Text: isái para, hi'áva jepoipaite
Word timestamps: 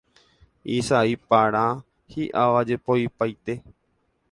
isái 0.77 1.11
para, 1.31 1.61
hi'áva 2.15 2.65
jepoipaite 2.71 3.59